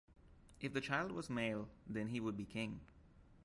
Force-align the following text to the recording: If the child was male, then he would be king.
If 0.59 0.73
the 0.73 0.81
child 0.81 1.11
was 1.11 1.29
male, 1.29 1.69
then 1.85 2.07
he 2.07 2.19
would 2.19 2.35
be 2.35 2.45
king. 2.45 2.79